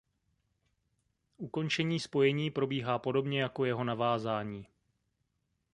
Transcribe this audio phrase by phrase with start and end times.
[1.37, 4.67] Ukončení spojení probíhá podobně jako jeho navázání.